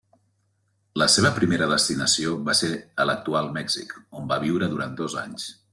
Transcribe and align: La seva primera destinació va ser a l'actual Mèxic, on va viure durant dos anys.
La 1.01 1.07
seva 1.15 1.31
primera 1.35 1.67
destinació 1.73 2.33
va 2.49 2.57
ser 2.63 2.73
a 3.05 3.09
l'actual 3.09 3.55
Mèxic, 3.61 3.97
on 4.21 4.29
va 4.35 4.45
viure 4.47 4.75
durant 4.75 4.99
dos 5.03 5.23
anys. 5.27 5.51